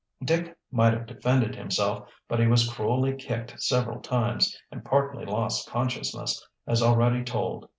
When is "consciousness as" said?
5.69-6.81